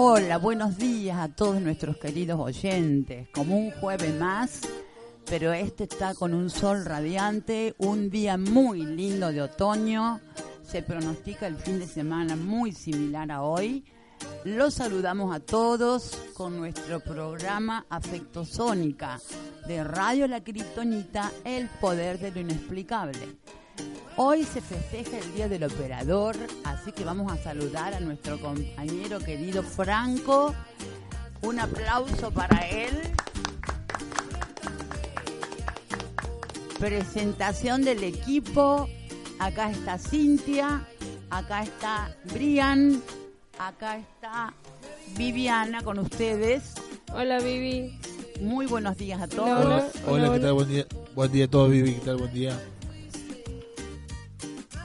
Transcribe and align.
Hola, 0.00 0.38
buenos 0.38 0.78
días 0.78 1.18
a 1.18 1.26
todos 1.26 1.60
nuestros 1.60 1.96
queridos 1.96 2.38
oyentes. 2.38 3.28
Como 3.30 3.58
un 3.58 3.72
jueves 3.72 4.14
más, 4.14 4.60
pero 5.28 5.52
este 5.52 5.84
está 5.84 6.14
con 6.14 6.34
un 6.34 6.50
sol 6.50 6.84
radiante, 6.84 7.74
un 7.78 8.08
día 8.08 8.38
muy 8.38 8.86
lindo 8.86 9.32
de 9.32 9.42
otoño. 9.42 10.20
Se 10.62 10.82
pronostica 10.82 11.48
el 11.48 11.56
fin 11.56 11.80
de 11.80 11.88
semana 11.88 12.36
muy 12.36 12.70
similar 12.70 13.32
a 13.32 13.42
hoy. 13.42 13.84
Los 14.44 14.74
saludamos 14.74 15.34
a 15.34 15.40
todos 15.40 16.16
con 16.32 16.56
nuestro 16.56 17.00
programa 17.00 17.84
Afectosónica 17.90 19.18
de 19.66 19.82
Radio 19.82 20.28
La 20.28 20.44
Criptonita, 20.44 21.32
El 21.44 21.68
Poder 21.80 22.20
de 22.20 22.30
lo 22.30 22.38
Inexplicable. 22.38 23.36
Hoy 24.16 24.44
se 24.44 24.60
festeja 24.60 25.18
el 25.18 25.34
Día 25.34 25.48
del 25.48 25.64
Operador, 25.64 26.36
así 26.64 26.90
que 26.92 27.04
vamos 27.04 27.30
a 27.32 27.36
saludar 27.36 27.94
a 27.94 28.00
nuestro 28.00 28.40
compañero 28.40 29.20
querido 29.20 29.62
Franco. 29.62 30.54
Un 31.42 31.60
aplauso 31.60 32.30
para 32.32 32.66
él. 32.68 33.00
Presentación 36.78 37.84
del 37.84 38.02
equipo. 38.04 38.88
Acá 39.38 39.70
está 39.70 39.98
Cintia, 39.98 40.84
acá 41.30 41.62
está 41.62 42.16
Brian, 42.32 43.00
acá 43.58 43.98
está 43.98 44.52
Viviana 45.16 45.82
con 45.82 46.00
ustedes. 46.00 46.74
Hola, 47.14 47.38
Vivi. 47.38 47.98
Muy 48.40 48.66
buenos 48.66 48.96
días 48.96 49.20
a 49.20 49.24
Hola, 49.24 49.36
todos. 49.36 49.64
hola. 49.64 49.86
Hola, 50.06 50.32
¿qué 50.32 50.40
tal? 50.40 50.52
Buen 50.54 50.68
día. 50.68 50.86
Buen 51.14 51.32
día 51.32 51.44
a 51.44 51.48
todos, 51.48 51.70
Vivi. 51.70 51.94
¿Qué 51.94 52.00
tal? 52.00 52.16
Buen 52.16 52.32
día. 52.34 52.60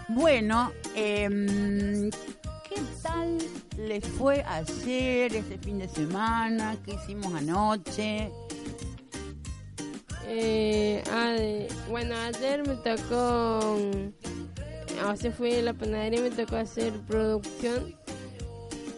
Bueno, 0.10 0.72
em, 0.96 2.10
¿qué 2.12 2.82
tal 3.02 3.38
les 3.78 4.06
fue 4.06 4.44
ayer, 4.44 5.34
este 5.34 5.58
fin 5.58 5.80
de 5.80 5.88
semana? 5.88 6.76
¿Qué 6.84 6.96
hicimos 6.96 7.34
anoche? 7.34 8.30
Eh, 10.28 11.68
bueno, 11.90 12.16
ayer 12.18 12.68
me 12.68 12.76
tocó. 12.76 13.78
O 15.06 15.16
sea, 15.16 15.32
fui 15.32 15.56
a 15.56 15.62
la 15.62 15.74
panadería 15.74 16.20
y 16.20 16.24
me 16.24 16.32
tocó 16.32 16.58
hacer 16.58 16.94
producción. 17.08 17.96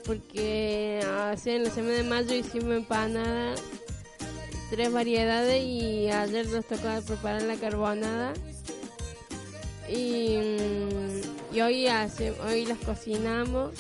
Porque 0.06 1.02
o 1.04 1.38
sea, 1.38 1.56
en 1.56 1.64
la 1.64 1.70
semana 1.70 1.96
de 1.96 2.04
mayo 2.04 2.36
hicimos 2.36 2.76
empanadas, 2.76 3.62
tres 4.70 4.92
variedades 4.92 5.64
y 5.64 6.10
ayer 6.10 6.48
nos 6.48 6.66
tocó 6.66 6.90
preparar 7.06 7.44
la 7.44 7.56
carbonada. 7.56 8.34
Y, 9.90 10.38
mm, 10.38 11.56
y 11.56 11.62
hoy, 11.62 11.88
hace, 11.88 12.32
hoy 12.42 12.66
las 12.66 12.80
cocinamos 12.80 13.72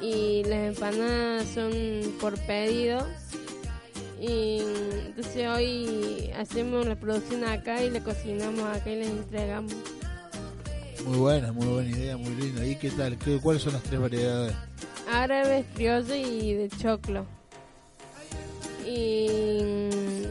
y 0.00 0.44
las 0.44 0.74
empanadas 0.74 1.46
son 1.48 1.72
por 2.20 2.38
pedido. 2.46 3.06
Y 4.20 4.60
mm, 4.60 5.06
entonces 5.06 5.48
hoy 5.48 6.30
hacemos 6.38 6.86
la 6.86 6.96
producción 6.96 7.44
acá 7.44 7.82
y 7.82 7.90
la 7.90 8.00
cocinamos 8.00 8.64
acá 8.64 8.90
y 8.90 8.96
les 8.96 9.08
entregamos. 9.08 9.74
Muy 11.06 11.18
buena, 11.18 11.52
muy 11.52 11.66
buena 11.66 11.90
idea, 11.90 12.16
muy 12.16 12.34
linda. 12.34 12.66
¿Y 12.66 12.76
qué 12.76 12.90
tal? 12.90 13.16
¿Qué, 13.18 13.38
¿Cuáles 13.40 13.62
son 13.62 13.74
las 13.74 13.82
tres 13.82 14.00
variedades? 14.00 14.54
Árabe, 15.10 15.64
criollo 15.74 16.14
y 16.14 16.54
de 16.54 16.68
choclo. 16.68 17.24
Y 18.84 19.28
mm, 19.90 20.24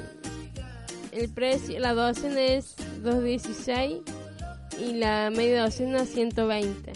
el 1.14 1.30
precio, 1.30 1.80
la 1.80 1.94
docena 1.94 2.42
es 2.42 2.76
2.16 3.04 4.15
y 4.80 4.94
la 4.94 5.30
media 5.30 5.64
docena 5.64 6.06
120. 6.06 6.94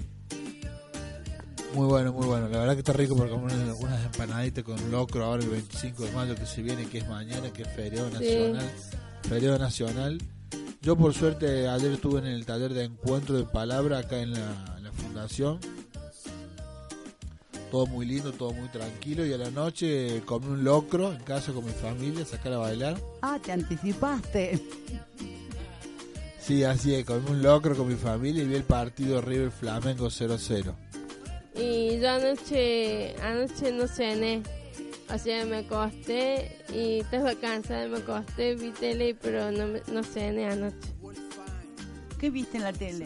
Muy 1.73 1.85
bueno, 1.85 2.11
muy 2.13 2.25
bueno. 2.25 2.47
La 2.49 2.59
verdad 2.59 2.73
que 2.73 2.79
está 2.79 2.93
rico 2.93 3.15
porque 3.15 3.31
comer 3.31 3.55
unas, 3.79 4.05
empanaditas 4.05 4.63
con 4.63 4.91
locro 4.91 5.23
ahora 5.23 5.43
el 5.43 5.49
25 5.49 6.03
de 6.03 6.11
mayo 6.11 6.35
que 6.35 6.45
se 6.45 6.61
viene, 6.61 6.87
que 6.87 6.99
es 6.99 7.07
mañana, 7.07 7.51
que 7.53 7.61
es 7.61 7.69
feriado 7.69 8.09
nacional. 8.09 8.71
Feriado 9.27 9.59
nacional. 9.59 10.17
Yo 10.81 10.95
por 10.95 11.13
suerte 11.13 11.67
ayer 11.67 11.91
estuve 11.91 12.19
en 12.19 12.27
el 12.27 12.45
taller 12.45 12.73
de 12.73 12.85
encuentro 12.85 13.37
de 13.37 13.43
palabra 13.43 13.99
acá 13.99 14.19
en 14.19 14.33
la, 14.33 14.75
en 14.77 14.83
la 14.83 14.91
fundación. 14.91 15.59
Todo 17.69 17.85
muy 17.85 18.07
lindo, 18.07 18.31
todo 18.31 18.51
muy 18.51 18.67
tranquilo 18.69 19.23
y 19.23 19.33
a 19.33 19.37
la 19.37 19.51
noche 19.51 20.23
comí 20.25 20.47
un 20.47 20.63
locro 20.63 21.13
en 21.13 21.19
casa 21.19 21.51
con 21.53 21.65
mi 21.65 21.71
familia, 21.71 22.25
sacar 22.25 22.53
a 22.53 22.57
bailar. 22.57 22.97
Ah, 23.21 23.37
te 23.43 23.51
anticipaste. 23.51 24.59
Sí, 26.49 26.63
así 26.63 26.95
es, 26.95 27.05
comí 27.05 27.29
un 27.29 27.43
locro 27.43 27.75
con 27.77 27.87
mi 27.87 27.93
familia 27.93 28.41
y 28.41 28.47
vi 28.47 28.55
el 28.55 28.63
partido 28.63 29.21
River 29.21 29.51
Flamengo 29.51 30.07
0-0. 30.07 30.73
Y 31.55 31.99
yo 31.99 32.09
anoche, 32.09 33.15
anoche 33.21 33.71
no 33.71 33.87
cené. 33.87 34.41
O 35.13 35.17
sea, 35.19 35.45
me 35.45 35.57
acosté 35.57 36.57
y 36.73 37.01
estaba 37.01 37.35
cansada, 37.35 37.87
me 37.87 37.97
acosté, 37.97 38.55
vi 38.55 38.71
tele, 38.71 39.13
pero 39.21 39.51
no, 39.51 39.67
me- 39.67 39.83
no 39.93 40.01
cené 40.01 40.47
anoche. 40.47 40.75
¿Qué 42.19 42.31
viste 42.31 42.57
en 42.57 42.63
la 42.63 42.73
tele? 42.73 43.05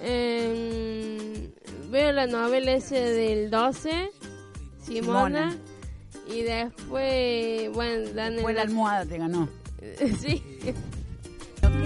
Em, 0.00 1.50
veo 1.90 2.12
la 2.12 2.28
novela 2.28 2.70
ese 2.74 3.00
del 3.00 3.50
12, 3.50 4.10
Simona, 4.80 5.50
Simona. 5.50 5.56
y 6.28 6.42
después, 6.42 7.72
bueno, 7.72 8.10
dan 8.14 8.38
Fue 8.38 8.52
en 8.52 8.56
la 8.58 8.62
almohada, 8.62 9.04
te 9.06 9.18
ganó. 9.18 9.48
sí, 10.20 10.40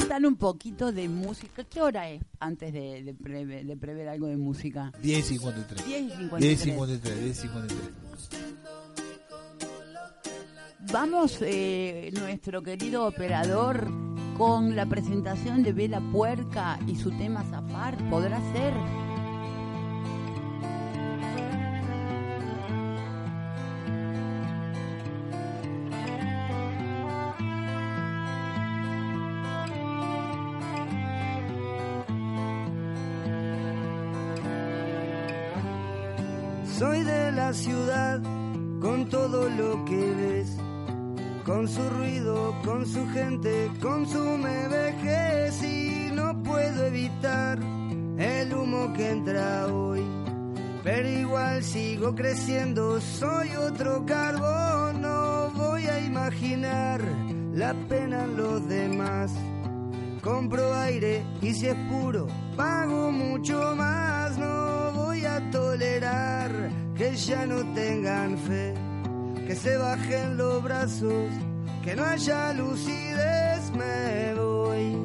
¿Qué 0.09 0.15
tal 0.15 0.25
un 0.25 0.37
poquito 0.37 0.91
de 0.91 1.07
música? 1.07 1.65
¿Qué 1.65 1.83
hora 1.83 2.09
es 2.09 2.23
antes 2.41 2.73
de, 2.73 3.03
de, 3.05 3.15
preve- 3.15 3.63
de 3.63 3.77
prever 3.77 4.09
algo 4.09 4.27
de 4.27 4.39
música? 4.39 4.91
10 5.03 5.19
y 5.19 5.23
53. 5.35 5.87
10 5.87 6.03
y 6.03 6.09
53. 6.17 6.41
10 6.41 6.53
y 6.53 6.65
53, 6.71 7.21
10 7.25 7.31
y 7.31 7.41
53. 7.43 7.91
Vamos, 10.91 11.39
eh, 11.43 12.11
nuestro 12.19 12.63
querido 12.63 13.07
operador, 13.07 13.87
con 14.39 14.75
la 14.75 14.87
presentación 14.87 15.63
de 15.63 15.75
Vela 15.75 16.01
Puerca 16.11 16.79
y 16.87 16.97
su 16.97 17.11
tema 17.11 17.45
Zafar. 17.45 17.99
¿Podrá 18.09 18.41
ser? 18.53 18.73
Soy 36.79 37.03
de 37.03 37.33
la 37.33 37.53
ciudad 37.53 38.21
con 38.81 39.09
todo 39.09 39.49
lo 39.49 39.85
que 39.85 39.97
ves, 39.97 40.57
con 41.45 41.67
su 41.67 41.83
ruido, 41.91 42.55
con 42.65 42.87
su 42.87 43.05
gente, 43.09 43.69
con 43.83 44.07
su 44.07 44.23
me 44.23 44.69
vejez 44.69 45.61
y 45.65 46.13
no 46.13 46.41
puedo 46.45 46.87
evitar 46.87 47.59
el 48.17 48.55
humo 48.55 48.93
que 48.93 49.11
entra 49.11 49.67
hoy. 49.67 50.05
Pero 50.85 51.09
igual 51.09 51.65
sigo 51.65 52.15
creciendo, 52.15 53.01
soy 53.01 53.57
otro 53.57 54.07
carbón, 54.07 55.01
no 55.03 55.51
voy 55.57 55.85
a 55.89 55.99
imaginar 55.99 57.01
la 57.55 57.75
pena 57.89 58.23
en 58.23 58.37
los 58.37 58.69
demás. 58.69 59.33
Compro 60.23 60.73
aire 60.75 61.25
y 61.43 61.55
si 61.55 61.67
es 61.67 61.77
puro, 61.91 62.29
pago 62.57 63.11
mucho 63.11 63.75
más. 63.75 64.39
No 64.39 64.68
tolerar 65.51 66.51
que 66.97 67.15
ya 67.15 67.47
no 67.47 67.65
tengan 67.75 68.37
fe, 68.39 68.75
que 69.47 69.55
se 69.55 69.77
bajen 69.77 70.37
los 70.37 70.63
brazos, 70.63 71.31
que 71.83 71.95
no 71.95 72.05
haya 72.05 72.53
lucidez. 72.53 73.71
Me 73.73 74.35
voy 74.35 74.97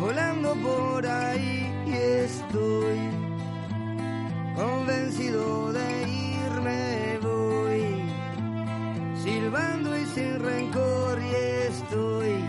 volando 0.00 0.54
por 0.54 1.06
ahí 1.06 1.72
y 1.86 1.92
estoy 1.92 2.98
convencido 4.56 5.72
de 5.72 6.02
irme. 6.02 7.18
Voy 7.22 7.82
silbando 9.22 9.98
y 9.98 10.06
sin 10.06 10.38
rencor 10.40 11.18
y 11.20 11.34
estoy 11.68 12.44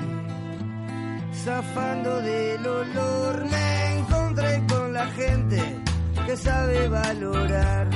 zafando 1.43 2.21
del 2.21 2.65
olor. 2.65 3.18
Que 6.29 6.37
sabe 6.37 6.87
valorar, 6.87 7.89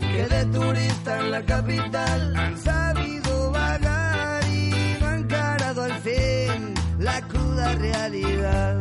que 0.00 0.26
de 0.28 0.44
turista 0.52 1.18
en 1.18 1.30
la 1.30 1.42
capital 1.42 2.36
han 2.36 2.58
sabido 2.58 3.50
vagar 3.52 4.44
y 4.48 4.96
no 5.00 5.06
han 5.06 5.20
encarado 5.20 5.84
al 5.84 5.98
fin 6.00 6.74
la 6.98 7.22
cruda 7.22 7.74
realidad 7.76 8.80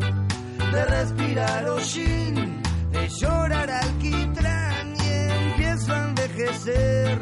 de 0.73 0.85
respirar 0.85 1.69
hollín, 1.69 2.61
de 2.91 3.07
llorar 3.07 3.71
alquitrán 3.71 4.93
y 4.97 5.09
empiezo 5.47 5.93
a 5.93 6.07
envejecer 6.09 7.19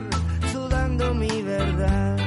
sudando 0.51 1.13
mi 1.13 1.44
verdad. 1.44 2.18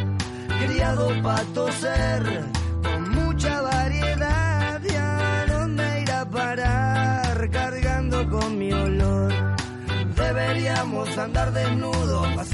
Criado 0.61 1.11
para 1.25 1.43
toser 1.55 2.44
con 2.85 3.11
mucha 3.11 3.62
variedad 3.62 4.81
y 4.81 4.94
a 4.94 5.46
dónde 5.49 6.03
ir 6.03 6.11
parar 6.31 7.50
cargando 7.50 8.31
con 8.31 8.56
mi. 8.56 8.80
Deberíamos 10.32 11.19
andar 11.19 11.53
desnudos 11.53 12.25
para 12.37 12.44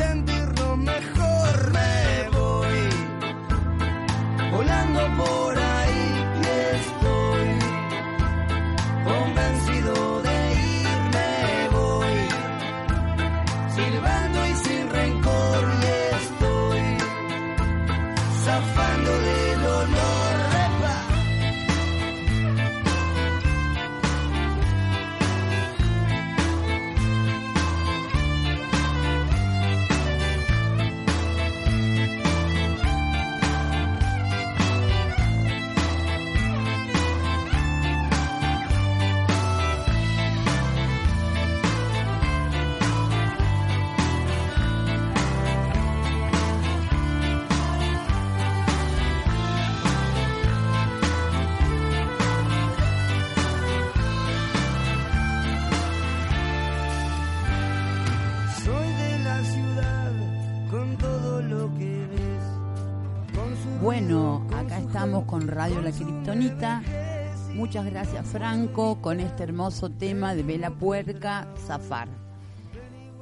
Bueno, 64.09 64.47
acá 64.55 64.79
estamos 64.79 65.25
con 65.25 65.49
Radio 65.49 65.83
La 65.83 65.91
y 65.91 67.55
Muchas 67.57 67.85
gracias 67.87 68.25
Franco 68.25 69.03
con 69.03 69.19
este 69.19 69.43
hermoso 69.43 69.91
tema 69.91 70.37
de 70.37 70.45
Vela 70.45 70.71
Puerca, 70.71 71.49
Zafar. 71.67 72.07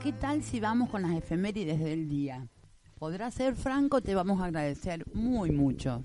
¿Qué 0.02 0.12
tal 0.12 0.42
si 0.42 0.60
vamos 0.60 0.90
con 0.90 1.00
las 1.00 1.12
efemérides 1.12 1.80
del 1.80 2.10
día? 2.10 2.46
¿Podrá 2.98 3.30
ser 3.30 3.56
Franco? 3.56 4.02
Te 4.02 4.14
vamos 4.14 4.42
a 4.42 4.44
agradecer 4.44 5.06
muy 5.14 5.50
mucho. 5.52 6.04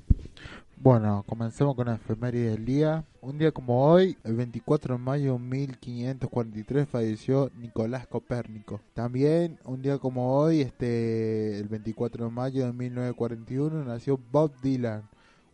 Bueno, 0.81 1.25
comencemos 1.27 1.75
con 1.75 1.87
la 1.87 1.95
efeméride 1.95 2.51
del 2.51 2.63
día. 2.63 3.03
Un 3.19 3.37
día 3.37 3.51
como 3.51 3.85
hoy, 3.85 4.17
el 4.23 4.37
24 4.37 4.95
de 4.95 5.03
mayo 5.03 5.33
de 5.33 5.39
1543, 5.39 6.87
falleció 6.87 7.51
Nicolás 7.57 8.07
Copérnico. 8.07 8.79
También, 8.93 9.59
un 9.65 9.81
día 9.81 9.97
como 9.97 10.37
hoy, 10.37 10.61
este, 10.61 11.59
el 11.59 11.67
24 11.67 12.23
de 12.23 12.31
mayo 12.31 12.65
de 12.65 12.71
1941, 12.71 13.83
nació 13.83 14.17
Bob 14.31 14.53
Dylan, 14.61 15.03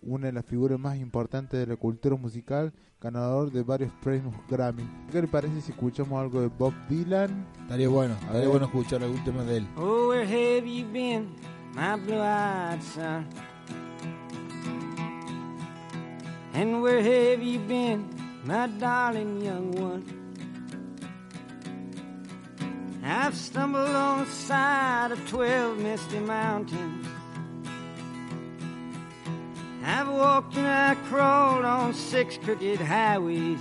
una 0.03 0.27
de 0.27 0.33
las 0.33 0.45
figuras 0.45 0.79
más 0.79 0.97
importantes 0.97 1.59
de 1.59 1.65
la 1.65 1.75
cultura 1.75 2.15
musical, 2.15 2.71
ganador 3.01 3.51
de 3.51 3.63
varios 3.63 3.91
premios 4.03 4.35
Grammy. 4.47 4.87
¿Qué 5.11 5.23
le 5.23 5.27
parece 5.27 5.59
si 5.59 5.71
escuchamos 5.71 6.21
algo 6.21 6.39
de 6.39 6.49
Bob 6.49 6.73
Dylan? 6.87 7.47
Estaría 7.63 7.89
bueno, 7.89 8.13
estaría 8.13 8.47
bueno 8.47 8.65
escuchar 8.67 9.01
algún 9.01 9.23
tema 9.23 9.41
de 9.41 9.57
él. 9.57 9.67
Oh, 9.75 10.09
where 10.09 10.23
have 10.23 10.69
you 10.69 10.85
been, 10.93 11.29
my 11.73 11.99
blue-eyed 11.99 12.79
son? 12.93 13.54
And 16.57 16.81
where 16.81 17.01
have 17.01 17.43
you 17.43 17.59
been, 17.59 18.07
my 18.45 18.67
darling 18.67 19.41
young 19.41 19.71
one? 19.73 20.05
I've 23.03 23.35
stumbled 23.35 23.89
on 23.89 24.23
the 24.23 24.31
side 24.31 25.11
of 25.11 25.29
twelve 25.29 25.77
misty 25.77 26.19
mountains. 26.19 27.05
I've 29.83 30.07
walked 30.07 30.55
and 30.55 30.65
I 30.65 30.95
crawled 31.09 31.65
on 31.65 31.93
six 31.93 32.37
crooked 32.37 32.79
highways. 32.79 33.59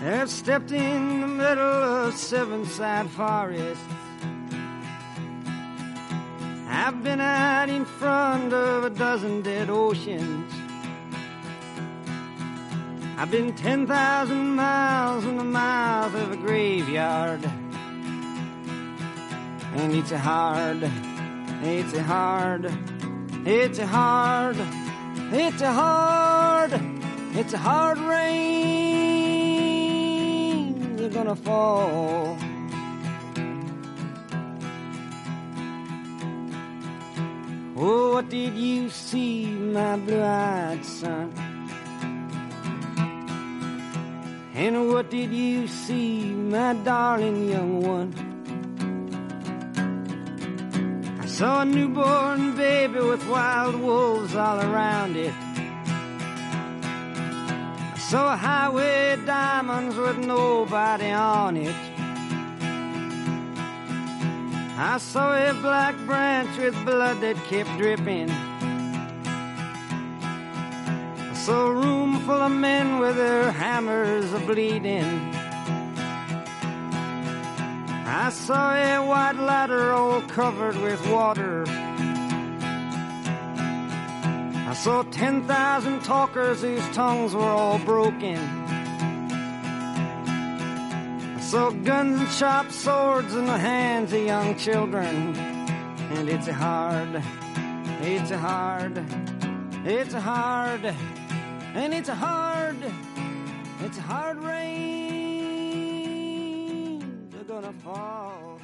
I've 0.00 0.30
stepped 0.30 0.72
in 0.72 1.20
the 1.20 1.28
middle 1.28 2.06
of 2.06 2.14
seven 2.14 2.64
side 2.64 3.10
forests. 3.10 3.84
I've 6.86 7.02
been 7.02 7.20
out 7.20 7.68
in 7.68 7.84
front 7.84 8.52
of 8.52 8.84
a 8.84 8.90
dozen 8.90 9.42
dead 9.42 9.68
oceans. 9.70 10.52
I've 13.18 13.28
been 13.28 13.56
10,000 13.56 14.54
miles 14.54 15.24
in 15.24 15.36
the 15.36 15.42
mouth 15.42 16.14
of 16.14 16.30
a 16.30 16.36
graveyard. 16.36 17.44
And 19.74 19.96
it's 19.96 20.12
a 20.12 20.18
hard, 20.18 20.88
it's 21.64 21.92
a 21.92 22.04
hard, 22.04 22.72
it's 23.44 23.80
a 23.80 23.86
hard, 23.88 24.56
it's 25.32 25.62
a 25.62 25.72
hard, 25.72 26.80
it's 27.34 27.52
a 27.52 27.58
hard 27.58 27.98
rain. 27.98 28.46
You're 30.96 31.10
gonna 31.10 31.34
fall. 31.34 32.38
Oh, 37.78 38.14
what 38.14 38.30
did 38.30 38.54
you 38.54 38.88
see, 38.88 39.44
my 39.44 39.96
blue-eyed 39.96 40.82
son? 40.82 41.30
And 44.54 44.88
what 44.88 45.10
did 45.10 45.30
you 45.30 45.68
see, 45.68 46.24
my 46.24 46.72
darling 46.72 47.50
young 47.50 47.82
one? 47.82 48.14
I 51.20 51.26
saw 51.26 51.60
a 51.60 51.64
newborn 51.66 52.56
baby 52.56 53.00
with 53.00 53.22
wild 53.28 53.74
wolves 53.74 54.34
all 54.34 54.58
around 54.58 55.16
it. 55.16 55.34
I 57.92 57.98
saw 57.98 58.32
a 58.32 58.36
highway 58.38 59.18
diamonds 59.26 59.96
with 59.96 60.16
nobody 60.16 61.10
on 61.10 61.58
it. 61.58 61.95
I 64.78 64.98
saw 64.98 65.34
a 65.34 65.54
black 65.54 65.96
branch 66.04 66.58
with 66.58 66.74
blood 66.84 67.22
that 67.22 67.36
kept 67.44 67.78
dripping. 67.78 68.28
I 71.18 71.32
saw 71.32 71.68
a 71.68 71.72
room 71.72 72.20
full 72.26 72.42
of 72.42 72.52
men 72.52 72.98
with 72.98 73.16
their 73.16 73.50
hammers 73.52 74.34
a 74.34 74.38
bleeding. 74.40 75.32
I 78.04 78.28
saw 78.30 78.74
a 78.74 78.98
white 78.98 79.36
ladder 79.36 79.92
all 79.92 80.20
covered 80.20 80.76
with 80.76 81.00
water. 81.08 81.64
I 84.68 84.74
saw 84.74 85.04
10,000 85.04 86.02
talkers 86.02 86.60
whose 86.60 86.86
tongues 86.90 87.34
were 87.34 87.40
all 87.40 87.78
broken. 87.78 88.36
Saw 91.50 91.70
guns 91.70 92.18
and 92.20 92.28
sharp 92.30 92.72
swords 92.72 93.32
in 93.36 93.46
the 93.46 93.56
hands 93.56 94.12
of 94.12 94.20
young 94.20 94.56
children. 94.56 95.32
And 96.16 96.28
it's 96.28 96.48
a 96.48 96.52
hard, 96.52 97.22
it's 98.02 98.32
a 98.32 98.36
hard, 98.38 98.98
it's 99.84 100.14
a 100.14 100.20
hard, 100.20 100.84
and 101.76 101.94
it's 101.94 102.08
a 102.08 102.16
hard, 102.16 102.76
it's 103.84 103.96
a 103.96 104.02
hard 104.02 104.38
rain. 104.42 105.28
They're 107.30 107.44
gonna 107.44 107.72
fall. 107.84 108.58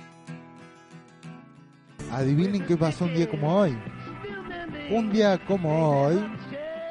Adivinen 2.10 2.66
qué 2.66 2.76
pasó 2.76 3.04
un 3.04 3.14
día 3.14 3.30
como 3.30 3.60
hoy. 3.60 3.78
Un 4.90 5.12
día 5.12 5.38
como 5.46 6.02
hoy 6.02 6.20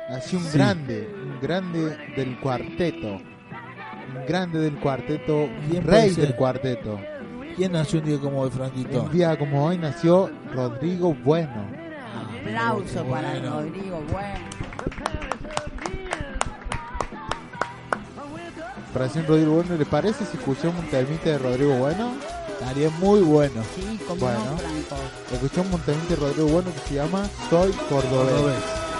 nació 0.09 0.39
un 0.39 0.45
Sí. 0.45 0.57
grande, 0.57 1.05
un 1.13 1.37
grande 1.41 1.97
del 2.15 2.39
cuarteto 2.39 3.19
grande 4.27 4.59
del 4.59 4.75
cuarteto, 4.79 5.47
rey 5.83 6.11
del 6.11 6.35
cuarteto. 6.35 6.99
¿Quién 7.55 7.73
nació 7.73 7.99
un 7.99 8.05
día 8.05 8.19
como 8.19 8.41
hoy, 8.41 8.49
Franquito? 8.49 9.03
Un 9.03 9.11
día 9.11 9.37
como 9.37 9.65
hoy 9.65 9.77
nació 9.77 10.29
Rodrigo 10.53 11.13
Bueno. 11.23 11.67
Aplauso 12.39 13.03
bueno. 13.03 13.27
para 13.27 13.39
Rodrigo 13.39 14.01
Bueno. 14.11 14.51
¿Para 18.93 19.05
Recién 19.05 19.27
Rodrigo 19.27 19.53
Bueno, 19.53 19.75
¿le 19.77 19.85
parece 19.85 20.25
si 20.25 20.37
escuchamos 20.37 20.79
un 20.79 20.89
temita 20.89 21.29
de 21.29 21.37
Rodrigo 21.37 21.75
Bueno? 21.77 22.13
Estaría 22.59 22.89
muy 22.99 23.21
bueno. 23.21 23.63
Sí, 23.75 23.99
como 24.07 24.21
bueno, 24.21 24.39
no, 24.39 24.57
Franco. 24.57 25.03
Escuchamos 25.33 25.73
un 25.73 25.81
temita 25.81 26.09
de 26.09 26.15
Rodrigo 26.15 26.47
Bueno 26.47 26.73
que 26.73 26.79
se 26.89 26.95
llama 26.95 27.27
Soy 27.49 27.71
Cordobés. 27.89 28.33
Cordobés. 28.33 28.90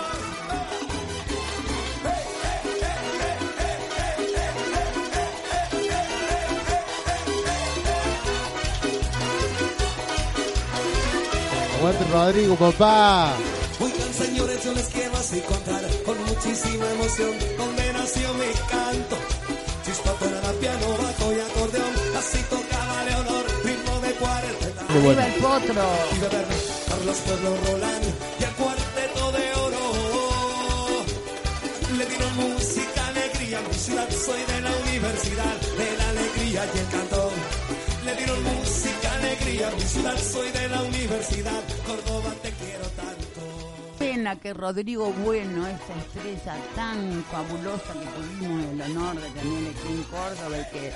Rodrigo, 12.12 12.56
papá. 12.56 13.34
Oigan 13.80 14.14
señores, 14.14 14.64
yo 14.64 14.74
les 14.74 14.88
quiero 14.88 15.16
así 15.18 15.40
contar 15.42 15.82
con 16.06 16.18
muchísima 16.26 16.86
emoción 16.92 17.32
donde 17.58 17.94
nació 17.94 18.34
mi 18.36 18.52
canto. 18.70 19.18
Chispato 19.86 20.26
era 20.26 20.52
piano, 20.60 20.86
bajo 21.02 21.34
y 21.34 21.40
acordeón, 21.40 21.94
así 22.18 22.38
tocaba 22.50 23.04
Leonor, 23.06 23.46
ritmo 23.64 24.00
de 24.00 24.12
cuarenta. 24.14 24.68
Bueno. 24.90 25.10
Arriba 25.10 25.26
el 25.26 25.34
potro. 25.42 25.84
Y 26.16 26.20
de 26.20 26.30
verme, 26.30 26.56
Carlos 26.88 27.18
Pueblo 27.26 27.58
Roland 27.66 28.06
y 28.40 28.44
el 28.44 28.52
cuarteto 28.52 29.32
de 29.32 29.54
oro. 29.66 29.84
Le 31.98 32.06
dieron 32.06 32.36
música, 32.36 33.08
alegría, 33.08 33.60
mi 33.68 33.74
ciudad, 33.74 34.10
soy 34.10 34.42
de 34.44 34.62
la 34.62 34.72
universidad, 34.88 35.56
de 35.78 35.98
la 35.98 36.10
alegría 36.10 36.66
y 36.74 36.78
el 36.78 36.88
cantón. 36.88 37.32
Le 38.22 38.28
dieron 38.28 38.44
música, 38.44 39.14
alegría, 39.14 39.72
mi 39.72 40.20
soy 40.20 40.52
de 40.52 40.68
la 40.70 40.84
universidad, 40.84 41.64
Córdoba 41.88 42.34
te 42.44 42.52
quiero 42.52 42.86
tanto. 42.90 43.96
Pena 43.98 44.36
que 44.36 44.54
Rodrigo 44.54 45.12
Bueno, 45.24 45.66
esa 45.66 45.96
estrella 45.96 46.56
tan 46.76 47.24
fabulosa 47.32 47.94
que 47.94 48.06
tuvimos 48.06 48.74
el 48.74 48.82
honor 48.82 49.16
de 49.20 49.30
tener 49.30 49.72
aquí 49.72 49.88
en 49.90 50.04
Córdoba 50.04 50.58
y 50.60 50.72
que 50.72 50.92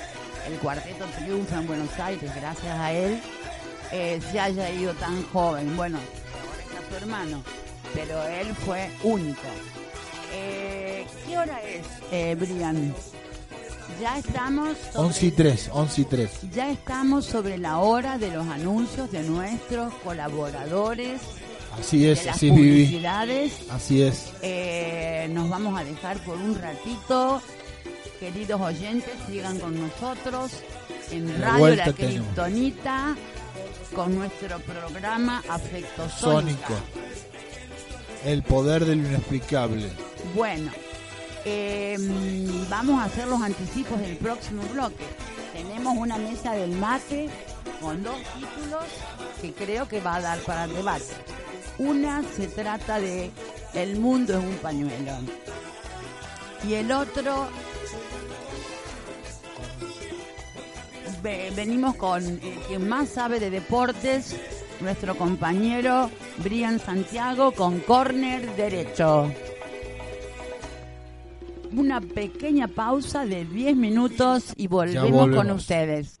el 0.46 0.58
cuarteto 0.60 1.04
triunfa 1.18 1.58
en 1.58 1.66
Buenos 1.66 1.98
Aires 1.98 2.32
gracias 2.36 2.78
a 2.78 2.92
él, 2.92 3.20
eh, 3.90 4.20
se 4.30 4.38
haya 4.38 4.70
ido 4.70 4.94
tan 4.94 5.24
joven. 5.30 5.76
Bueno, 5.76 5.98
ahora 5.98 6.62
está 6.62 6.88
su 6.88 6.96
hermano, 6.96 7.42
pero 7.92 8.22
él 8.24 8.54
fue 8.54 8.88
único. 9.02 9.48
Eh, 10.32 11.04
¿Qué 11.26 11.38
hora 11.38 11.60
es, 11.62 11.86
eh, 12.12 12.36
Brian? 12.38 12.94
Ya 14.00 14.18
estamos... 14.18 14.76
sobre- 14.92 15.06
11 15.06 15.26
y 15.26 15.30
3, 15.30 15.70
11 15.72 16.00
y 16.00 16.04
3. 16.04 16.30
Ya 16.52 16.70
estamos 16.70 17.24
sobre 17.24 17.56
la 17.58 17.78
hora 17.78 18.18
de 18.18 18.30
los 18.30 18.46
anuncios 18.48 19.10
de 19.10 19.22
nuestros 19.22 19.92
colaboradores, 20.04 21.20
Así 21.78 22.00
de 22.00 22.12
es, 22.12 22.24
las 22.24 22.36
así 22.36 22.50
viví. 22.50 22.84
publicidades. 22.86 23.52
Así 23.70 24.02
es. 24.02 24.32
Eh, 24.42 25.28
nos 25.32 25.48
vamos 25.50 25.78
a 25.78 25.84
dejar 25.84 26.18
por 26.24 26.36
un 26.38 26.54
ratito. 26.60 27.40
Queridos 28.20 28.60
oyentes, 28.60 29.12
sigan 29.28 29.58
con 29.60 29.78
nosotros 29.78 30.52
en 31.10 31.38
La 31.40 31.50
Radio 31.50 31.76
La. 31.76 31.92
Criptonita 31.92 33.14
con 33.94 34.14
nuestro 34.14 34.58
programa 34.60 35.42
Afecto 35.48 36.08
Sónico. 36.08 36.74
El 38.24 38.42
poder 38.42 38.84
del 38.86 39.00
inexplicable. 39.00 39.90
Bueno, 40.34 40.72
eh, 41.48 41.96
vamos 42.68 43.00
a 43.00 43.04
hacer 43.04 43.28
los 43.28 43.40
anticipos 43.40 44.00
del 44.00 44.16
próximo 44.16 44.62
bloque. 44.72 45.04
Tenemos 45.52 45.96
una 45.96 46.18
mesa 46.18 46.52
del 46.52 46.72
mate 46.72 47.28
con 47.80 48.02
dos 48.02 48.16
títulos 48.34 48.84
que 49.40 49.52
creo 49.52 49.86
que 49.86 50.00
va 50.00 50.16
a 50.16 50.20
dar 50.20 50.38
para 50.40 50.66
debate. 50.66 51.04
Una 51.78 52.22
se 52.36 52.48
trata 52.48 52.98
de 52.98 53.30
El 53.74 53.98
mundo 54.00 54.38
es 54.38 54.44
un 54.44 54.56
pañuelo. 54.56 55.12
Y 56.66 56.74
el 56.74 56.90
otro 56.90 57.46
ve- 61.22 61.52
venimos 61.54 61.94
con 61.94 62.24
eh, 62.24 62.58
quien 62.66 62.88
más 62.88 63.10
sabe 63.10 63.38
de 63.38 63.50
deportes, 63.50 64.34
nuestro 64.80 65.16
compañero 65.16 66.10
Brian 66.38 66.80
Santiago 66.80 67.52
con 67.52 67.78
corner 67.80 68.56
derecho. 68.56 69.30
Una 71.76 72.00
pequeña 72.00 72.68
pausa 72.68 73.26
de 73.26 73.44
10 73.44 73.76
minutos 73.76 74.54
y 74.56 74.66
volvemos, 74.66 75.28
con 75.28 75.50
ustedes. 75.50 76.20